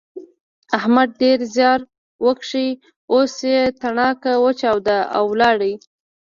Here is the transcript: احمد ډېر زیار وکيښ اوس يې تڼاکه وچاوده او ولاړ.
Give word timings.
احمد 0.77 1.09
ډېر 1.21 1.39
زیار 1.55 1.79
وکيښ 2.25 2.51
اوس 3.13 3.35
يې 3.51 3.61
تڼاکه 3.81 4.31
وچاوده 4.43 4.97
او 5.15 5.23
ولاړ. 5.31 5.57